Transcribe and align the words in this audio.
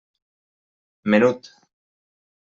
Menut. 1.03 1.53